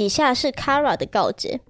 [0.00, 1.60] 以下是 Kara 的告诫。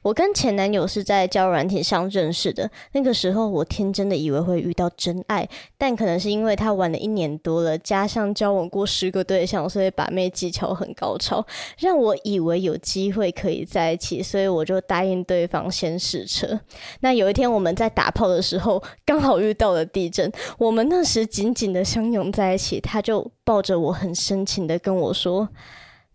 [0.00, 5.46] 我跟前男友是在交软体上认识的，那个时候我天真的以为会遇到真爱，
[5.76, 11.44] 但可能是因为他玩了一年多了，加上交往过十个对象，所以把妹技巧很高超，
[11.78, 16.58] 让我以为有机会可以在一起，所以我就答应对方先试车。
[17.00, 25.48] 那有一天我们在打炮的时候，刚好遇到了地震，我们那时紧紧的相拥在一起，他就抱着我很深情的跟我说。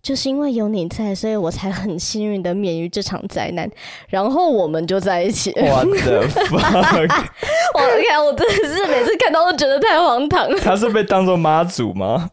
[0.01, 3.69] 就是因为有你在，所以我才很幸运的免于这场灾难，
[4.07, 5.51] 然后我们就在一起。
[5.57, 7.25] 我的 fuck！
[7.73, 10.49] 我看我真的是每次看到都觉得太荒唐。
[10.57, 12.29] 他是被当做妈祖吗？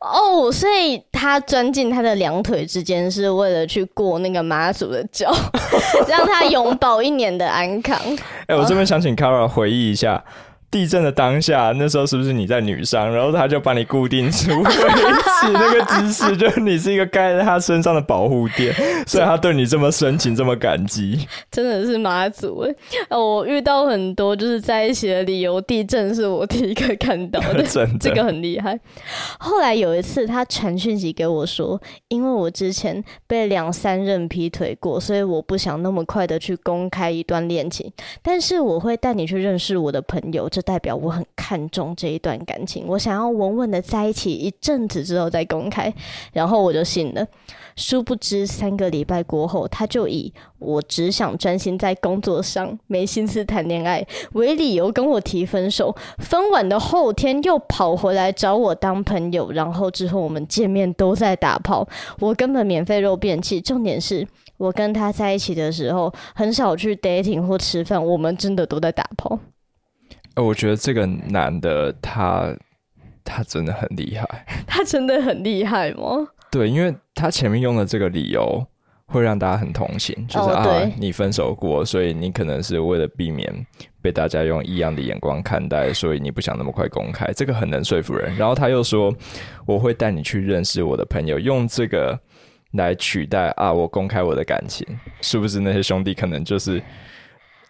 [0.00, 5.32] 哦，所以他钻进他的两腿之间，是为了去过那个妈祖的脚，
[6.08, 7.98] 让他永保一年的安康。
[8.46, 10.24] 哎，我这边想请 Kara 回忆一下。
[10.74, 18.74] 地震的当下，那时候是不是你在女上，然后他就把你固定住，维持那个姿势，就是你是一个盖在他身上的保护垫，
[19.06, 23.16] 所以他对你这么深情，这么感激，真的是妈祖哎！
[23.16, 27.62] 我遇到很多就是在一起的理由，地震是我第一个看到 的，
[28.00, 28.76] 这个很厉害。
[29.38, 37.88] 后来有一次，他传讯息给我说，因为我之前被两三任劈腿过，所以我不想那么快的去公开一段恋情，
[38.20, 40.48] 但是我会带你去认识我的朋友。
[40.48, 45.92] 这代表我很看重这一段感情，我想要稳稳的在一起一阵子之后再公开，
[46.32, 47.26] 然后我就信了。
[47.76, 55.94] 殊不知三个礼拜过后，他就以我只想专心在工作上，没心思谈恋爱为理由跟我提分手。
[56.18, 61.86] 分完的后天又跑回来找我当朋友，然后之后我们见面都在打炮，
[62.20, 63.60] 我根本免费肉便器。
[63.60, 64.24] 重点是
[64.56, 69.36] 我跟他在一起的时候，很少去 dating 或吃饭，我们真的都在打炮。
[70.34, 72.52] 呃，我觉得这个男的他
[73.22, 76.26] 他真的很厉害， 他真的很厉害吗？
[76.50, 78.64] 对，因为他前面用的这个理由
[79.06, 83.66] 会让大家很同情，就是啊，你分手过，所以你可能是为了避免
[84.02, 88.36] 被大家用异样的眼光看待，所以你不想那么快公开，这个很能说服人。
[88.36, 89.14] 然后他又说，
[89.66, 92.18] 我会带你去认识我的朋友，用这个
[92.72, 94.86] 来取代啊，我公开我的感情，
[95.20, 96.82] 是不是那些兄弟可能就是？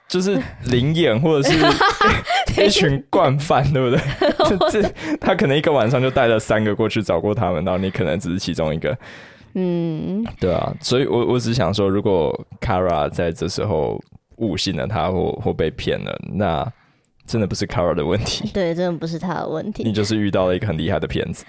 [0.09, 1.59] 就是灵眼，或者是
[2.65, 4.71] 一群惯犯，对不对？
[4.71, 8.97] 这他可能一个晚上就带了三个过去找过他们，然后你可能只是其中一个。
[9.55, 14.01] 嗯，对啊，所以我我只想说，如果 Kara 在这时候
[14.37, 16.67] 误信了他，或或被骗了，那
[17.27, 21.45] 真的不是 Kara 的问题，对，真的不是他的问题，你就是遇到了一个很厉害的骗子。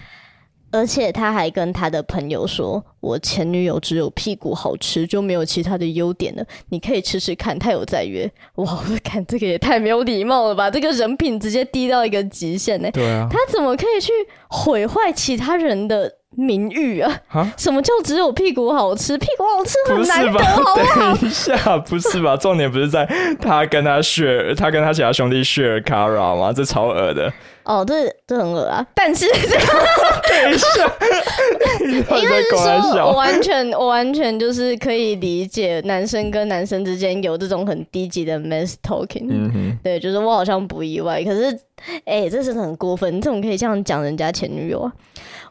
[0.71, 6.43] 而且他还跟他的朋友说：“我前女友只有屁股好吃，就没有其他的优点了。
[6.69, 8.65] 你可以吃吃看。”他有在约， 哇！
[8.65, 10.69] 我看这个也太没有礼貌了吧！
[10.69, 12.89] 这个人品直接低到一个极限呢。
[12.91, 14.11] 对啊，他怎么可以去
[14.49, 16.11] 毁坏其他人的？
[16.37, 17.21] 名誉啊！
[17.57, 19.17] 什么叫只有屁股好吃？
[19.17, 21.15] 屁股好吃很难得，好不好？
[21.15, 22.35] 等一下，不是吧？
[22.35, 23.07] 重点不是在
[23.39, 26.51] 他跟他 share，他跟他其他兄弟 share Kara 吗？
[26.51, 27.31] 这超恶的。
[27.63, 28.85] 哦，这这很恶啊！
[28.93, 29.63] 但是这个
[31.85, 39.28] 因为说，我完全我完全就是可以理解男生跟男生之间有这种很低级的 mess talking。
[39.29, 41.23] 嗯哼，对，就是我好像不意外。
[41.23, 41.57] 可是，
[42.06, 44.91] 哎，这是很过分，你怎么可以这样讲人家前女友啊？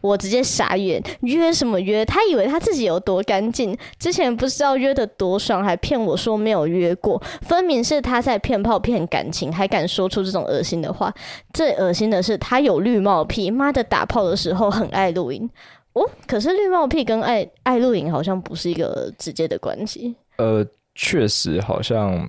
[0.00, 2.04] 我直接傻眼，约什么约？
[2.04, 11.10] 他以为他自己有多干净，之前不知道约的多爽，还骗我说没有约过，分明是他在骗炮骗感情，还敢说出这种恶心的话。
[11.54, 15.48] 最恶心的是他有绿帽癖，妈的，打炮的时候很爱露营。
[15.94, 20.14] 哦，可是绿帽癖跟爱爱露营好像不是一个直接的关系。
[20.36, 22.28] 呃，确实好像。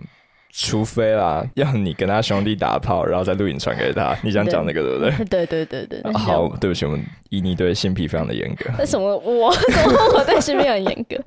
[0.57, 5.25] 除非啦，要你跟他兄弟打炮，然后再录影传给他， 你想讲那个对不对？
[5.25, 6.13] 对 对对对。
[6.13, 8.71] 好，对不起，我们以你对性癖非常的严格。
[8.79, 9.51] 为什么我？
[9.53, 11.21] 什 么我对性癖很严格？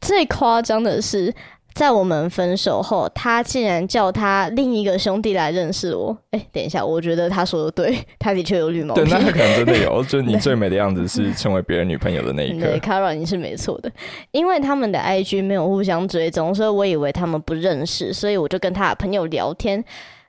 [0.00, 1.34] 最夸张的是。
[1.74, 6.16] 在我们分手后，他竟然叫他另一个兄弟来认识我。
[6.30, 8.94] 哎，等一下，我觉得他说的对， 他的确有绿毛。
[8.94, 10.02] 对，那他可能真的有。
[10.04, 12.66] 就你 最美的样子是成为别人女朋友的那一刻。
[12.66, 13.90] 对，Kara，你是没错的。
[14.30, 19.84] 因为他们的 IG 没有互相追踪，所以我以为他们不认识，所以我就跟他的朋友聊天。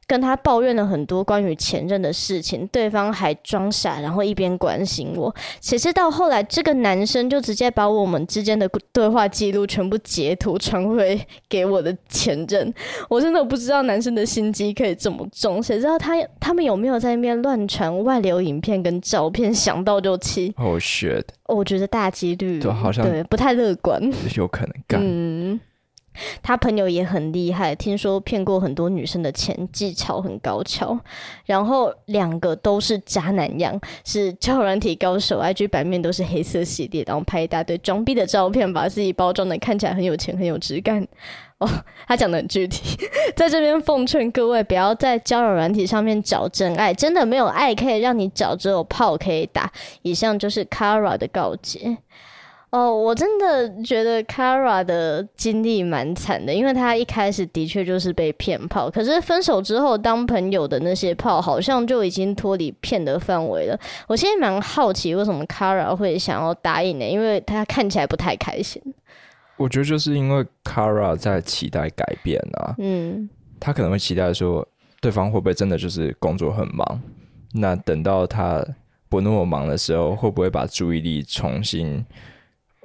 [0.08, 5.34] 跟他抱怨了很多关于前任的事情，对方还装傻，然后一边关心我。
[5.62, 11.20] 谁知道后来这个男生就直接把我们之间的对话记录全部截图传回
[11.50, 12.74] 给我的前任。
[13.10, 15.62] 我真的不知道男生的心机可以这么重。
[15.62, 19.54] 谁知道他他们有没有在那边乱传外流影片跟照片？
[19.54, 20.54] 想到就气。
[20.58, 21.24] Oh shit！
[21.48, 24.02] 我觉得大几率对，好像对不太乐观，
[24.36, 25.00] 有可能干。
[25.04, 25.60] 嗯。
[26.42, 31.00] 他朋友也很厉害，听说骗过很多女生的钱，技巧很高超。
[31.46, 41.08] 然后两个都是渣男样，是交友软体高手，IG 版面都是黑色系列，然后拍一大堆装逼的照片，把自己包装的看起来很有钱、很有质感。
[41.58, 41.70] 哦，
[42.06, 42.98] 他讲的很具体，
[43.34, 49.72] 在这边奉劝各位，不要在交友软体上面找真爱，真的没有爱可以让你找，只有炮可以打。
[50.02, 51.98] 以上就是 Kara 的告诫。
[52.76, 63.80] 哦，我真的觉得 Kara 的经历蛮惨的，因为他一开始的确就是被骗炮，可是分手之后当朋友的那些炮，好像就已经脱离骗的范围了。
[64.10, 67.06] 我现在蛮好奇，为什么 Kara 会想要答应呢？
[67.08, 68.82] 因为他看起来不太开心。
[69.56, 74.68] 我觉得就是因为 Kara 在期待改变啊，嗯，他可能会期待说，
[75.00, 77.02] 对方会不会真的就是工作很忙？
[77.54, 78.62] 那等到他
[79.08, 82.06] 不那么忙的时候，会不会把注意力重新？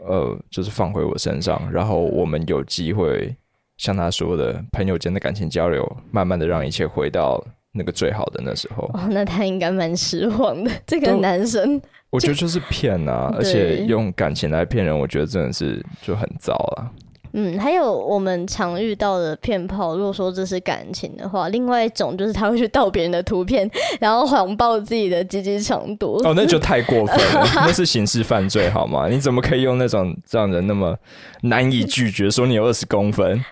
[0.06, 3.35] 呃，就是放回我身上，然后我们有机会
[3.76, 7.43] 像他说的，朋友间的感情交流，慢慢的让一切回到
[7.73, 8.85] 那个最好的那时候。
[8.94, 11.81] 哦，那他应该蛮失望的，这个男生。
[12.11, 16.91] 我觉得就是骗啊，而且用感情来骗人，我觉得真的是就很糟啊。
[17.32, 26.21] 嗯，还有我们常遇到的骗炮，如果说这是感情的话，另外一种就是他会去盗别人的图片，然后谎报自己的积极长度。
[26.25, 29.09] 哦，那就太过分了， 那是刑事犯罪好吗？
[29.09, 30.97] 你怎么可以用那种让人那么
[31.43, 33.44] 难以拒绝，说你有二十公分，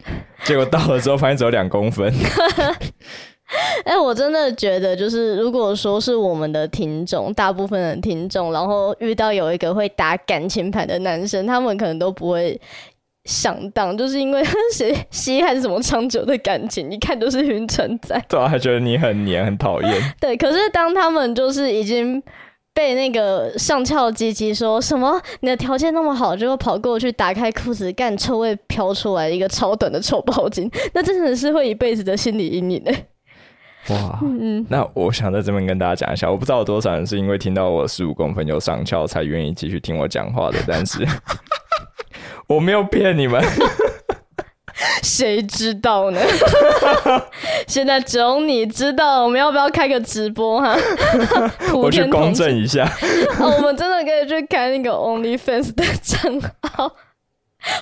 [0.44, 2.12] 结果到了之后发现只有两公分？
[3.84, 12.60] 哎，我真的觉得，就是如果说是我们的听众，大部分的听众，然后遇到有一个会打感情牌的男生，他们可能都不会。
[13.28, 14.42] 上当，就是因为
[14.72, 18.18] 谁稀罕什么长久的感情，一看就是晕船仔。
[18.26, 20.02] 对啊，还觉得你很黏，很讨厌。
[20.18, 22.20] 对，可是当他们就是已经
[22.72, 32.92] 被那个上翘唧唧说什么你的条件那么好，就跑过去打开裤子干，臭味飘出来一个超短的臭包巾，那真的是会一辈子的心理阴影呢。
[33.90, 41.06] 哇，嗯，那我想在这边跟大家讲一下，我不知道有多少人是因为听到我十五公分有上翘才愿意继续听我讲话的，但是。
[42.48, 43.42] 我没有骗你们，
[45.02, 46.20] 谁知道呢？
[47.68, 50.76] 现在只有你知道，我们要不要开个直播哈？
[51.74, 52.90] 我去公证一下。
[53.40, 56.90] 我们真的可以去开那个 OnlyFans 的账号，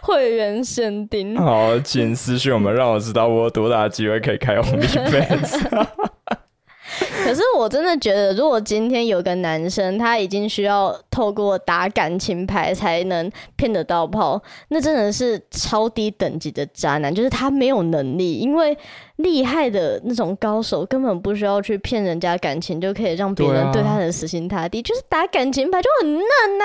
[0.03, 1.37] 会员限定。
[1.37, 5.87] 好，请私信我们，让我知道我有多大机会可以开 OnlyFans。
[7.27, 18.79] 可是我真的觉得，如果今天有个男生，他已经需要透过打感情牌才能骗得到炮，那真的是超低等级的渣男，就是他没有能力，因为。
[19.17, 26.65] 厉害的那种高手根本不需要去骗人家感情，就可以让别人对他很死心塌地，就是打感情牌就很嫩呐。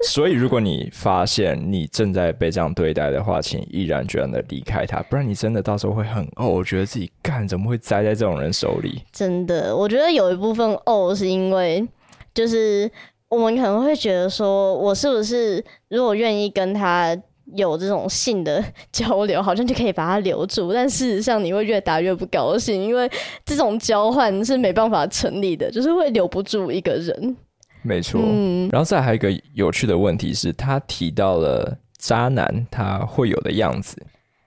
[0.00, 9.02] 所以，如果你发现你正在被这样对待的话，请毅然决然的离开他，不然你真的到时候会很哦，我觉得自己干怎么会栽在这种人手里？
[9.12, 11.86] 真的，我觉得有一部分哦，是因为
[12.32, 12.90] 就是
[13.28, 17.14] 我们可能会觉得说，我是不是如果愿意跟他。
[17.54, 23.08] 有这种性的 交流，好像就可以把他留住，但事实上你会越打越不高兴，因为
[23.44, 27.36] 这种交换是没办法成立的，就是会留不住一个人。
[27.82, 33.96] 没错，嗯然后再还有一个有趣的问题是，他提到了渣男他会有的样子，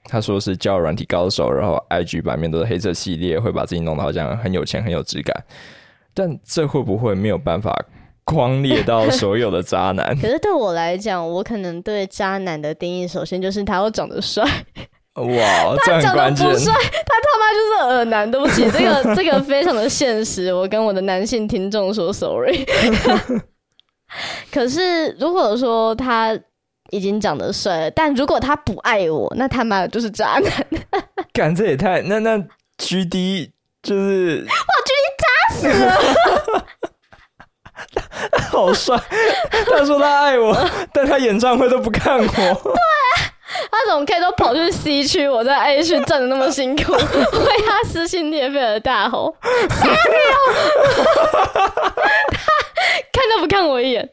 [0.04, 5.46] 他说是交友软体高手，然后 IG 版面都是黑色系列，会把自己弄得好像很有钱、很有质感，
[6.14, 7.74] 但这会不会没有办法？
[8.32, 14.44] 框列到所有的渣男，可是对我来讲，我可能对渣男的定义，首先就是他要长得帅。
[15.16, 18.30] 哇，他长得不帅，他他妈就是耳男。
[18.30, 22.64] 对不起，这个这个非常的现实，我跟我的男性听众说 sorry。
[24.54, 26.40] 可是如果说他
[26.92, 30.52] 已经长得帅了，但如果他不爱我，那他妈的就是渣男。
[31.34, 32.38] 干这也太那那
[32.78, 34.54] G D 就是哇
[34.86, 36.66] ，G D 渣死了。
[38.60, 38.98] 好帅！
[39.72, 40.56] 他说他爱我，
[40.94, 42.26] 但他演唱会都不看我。
[42.28, 42.34] 对，
[43.72, 47.00] 他怎么可以都跑去 C 区，我在 A 区站的那么辛苦， 为
[47.66, 49.34] 他撕心裂肺的大吼
[49.70, 49.96] ：“Sorry
[52.32, 54.10] 他看都不看我一眼，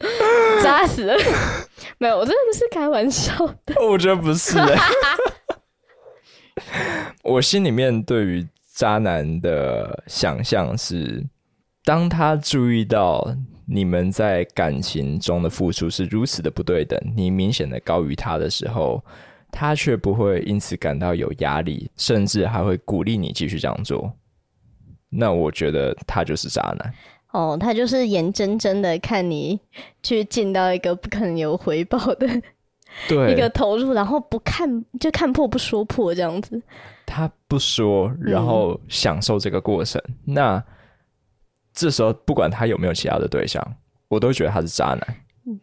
[0.62, 1.16] 扎死了！
[1.98, 3.32] 没有，我真的是开玩笑
[3.64, 3.74] 的。
[3.80, 4.58] 我觉得不是。
[7.22, 11.22] 我心里面对于渣男的想象是，
[11.86, 13.34] 当他注意到。
[13.68, 19.04] 你们在感情中的付出是如此的不对等，你明显的高于他的时候，
[19.50, 24.12] 他却不会因此感到有压力，甚至还会鼓励你继续这样做。
[25.08, 26.94] 那我觉得他就是渣男。
[27.32, 29.58] 哦，他就是眼睁睁的看你
[30.00, 32.28] 去进到一个不可能有回报的
[33.08, 36.62] 对一个投入，然后不看就看破不说破这样子。
[37.04, 40.00] 他不说，然后享受这个过程。
[40.24, 40.62] 那
[41.76, 43.62] 这时候不管他有没有其他的对象，
[44.08, 45.16] 我都觉得他是渣男，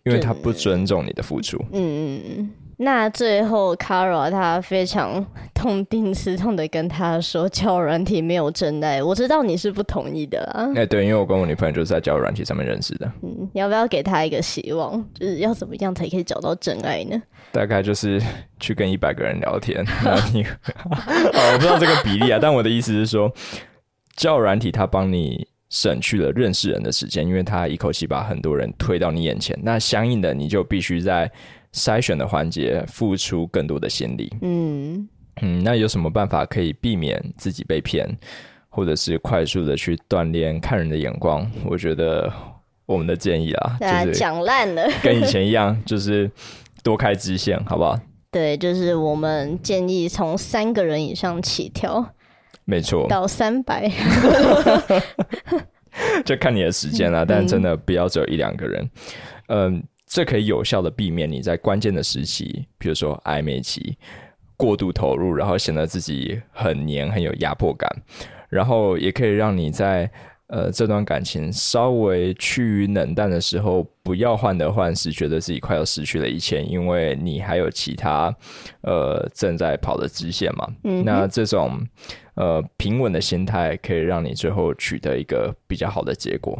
[0.06, 1.58] 因为他不尊重你的付出。
[1.74, 2.52] 嗯嗯嗯。
[2.76, 9.02] 那最后 c a r a 他非常痛定思痛的跟他说，交友软体没有真爱。
[9.02, 10.68] 我知道你是不同意的啊。
[10.76, 13.10] 哎，对，因为我跟我女朋友就是在交友软体上面认识的。
[13.22, 15.04] 嗯，你要不要给他一个希望？
[15.14, 17.22] 就是要怎么样才可以找到真爱呢？
[17.52, 18.22] 大概就是
[18.60, 19.86] 去跟一百个人聊天。
[20.34, 20.44] 你，
[20.84, 23.32] 我不知道这个比例啊，但我的意思是说，
[24.16, 29.58] 交友软体它帮你省去了认识人的时间，因为他一口气把很多人推到你眼前。
[29.64, 31.30] 那相应的，你就必须在
[31.74, 34.32] 筛选的环节付出更多的心力。
[34.44, 35.10] 嗯
[35.42, 38.08] 嗯，那有什么办法可以避免自己被骗，
[38.70, 41.50] 或者是快速的去锻炼看人的眼光？
[41.66, 42.32] 我觉得
[42.86, 46.30] 我们的建议啊，就是讲烂了，跟以前一样，就是
[46.84, 48.00] 多开支线，好不好？
[48.30, 52.14] 对，就是我们建议从三个人以上起跳，
[52.66, 53.90] 没错，到三百，
[56.26, 57.26] 就看你的时间了。
[57.26, 58.90] 但真的不要只有一两个人，
[59.48, 59.84] 嗯。
[60.06, 63.98] 这可以有效的避免你在关键的时期，比如说暧昧期
[64.56, 67.90] 过度投入，然后显得自己很黏、很有压迫感，
[68.48, 70.08] 然后也可以让你在
[70.48, 78.36] 呃这段感情稍微趋于冷淡的时候，不要患得患失，觉得自己快要失去了一切，因为你还有其他
[78.82, 80.68] 呃正在跑的支线嘛。
[80.84, 81.80] 嗯，那这种
[82.36, 86.60] 呃平稳的心态，可以让你最后取得一个比较好的结果。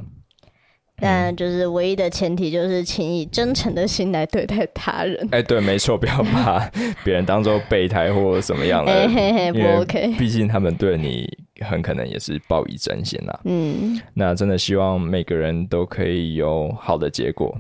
[0.96, 5.28] 但就是唯一的前提就是，请以真诚的心来对待他人。
[5.32, 6.70] 哎，对，没错，不要把
[7.04, 9.08] 别人当做备胎或怎么样的，
[9.52, 10.14] 不 OK。
[10.18, 11.28] 毕竟他们对你
[11.64, 13.40] 很可能也是报以真心啦。
[13.46, 17.58] 嗯，那真的希望每个人都可以有好的结果。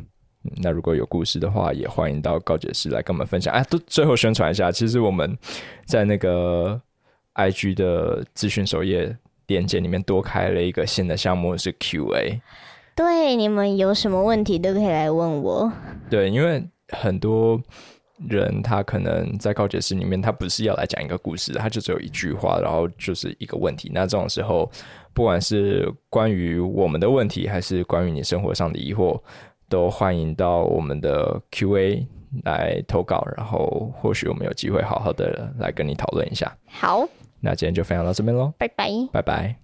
[0.62, 3.54] 那如果有故事的话，也欢迎到高解室来跟我们分享。
[3.54, 5.38] 哎，都最后宣传一下，其实我们
[5.86, 6.80] 在那个
[7.36, 9.16] IG 的资讯首页
[9.48, 12.42] 链接里面多开了一个新的项目，是 QA。
[12.94, 15.72] 对，你们有什么问题都可以来问我。
[16.10, 17.60] 对，因为很多
[18.30, 23.92] 人他可能在告解室里面，他不是要来讲一个故事，他就只有一句话，然后就是一个问题。
[23.94, 24.70] 那这种时候，
[25.14, 29.20] 不管是关于我们的问题，还是关于你生活上的疑惑，
[29.68, 32.08] 都欢迎到我们的 Q&A
[32.44, 36.56] 来投稿，然后或许我们有机会好好的来跟你讨论一下。
[36.68, 37.08] 好，
[37.40, 39.63] 那今天就分享到这边喽，拜拜，拜拜。